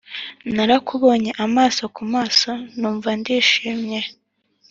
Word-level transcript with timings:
narakubonye 0.55 1.31
amaso 1.45 1.83
ku 1.95 2.03
maso 2.13 2.49
numva 2.79 3.09
ndishimye. 3.19 4.01